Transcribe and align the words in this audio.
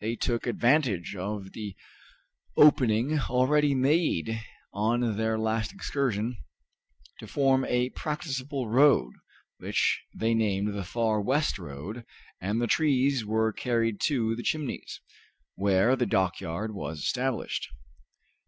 They 0.00 0.14
took 0.14 0.46
advantage 0.46 1.16
of 1.16 1.50
the 1.50 1.74
opening 2.56 3.18
already 3.18 3.74
made 3.74 4.40
on 4.72 5.16
their 5.16 5.36
last 5.36 5.72
excursion 5.72 6.36
to 7.18 7.26
form 7.26 7.64
a 7.64 7.88
practicable 7.90 8.68
road, 8.68 9.12
which 9.58 10.04
they 10.14 10.32
named 10.32 10.74
the 10.74 10.84
Far 10.84 11.20
West 11.20 11.58
Road, 11.58 12.04
and 12.40 12.62
the 12.62 12.68
trees 12.68 13.24
were 13.24 13.52
carried 13.52 13.98
to 14.02 14.36
the 14.36 14.44
Chimneys, 14.44 15.00
where 15.56 15.96
the 15.96 16.06
dockyard 16.06 16.72
was 16.72 17.00
established. 17.00 17.66